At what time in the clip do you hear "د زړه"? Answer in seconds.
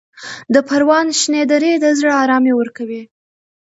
1.83-2.13